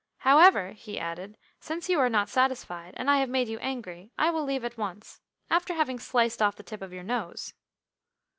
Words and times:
However," 0.21 0.71
he 0.71 0.97
added, 0.99 1.37
"since 1.59 1.87
you 1.87 1.99
are 1.99 2.09
not 2.09 2.27
satisfied, 2.27 2.95
and 2.97 3.07
I 3.07 3.17
have 3.19 3.29
made 3.29 3.47
you 3.47 3.59
angry, 3.59 4.11
I 4.17 4.31
will 4.31 4.43
leave 4.43 4.65
at 4.65 4.75
once, 4.75 5.21
after 5.47 5.75
having 5.75 5.99
sliced 5.99 6.41
off 6.41 6.55
the 6.55 6.63
tip 6.63 6.81
of 6.81 6.91
your 6.91 7.03
nose." 7.03 7.53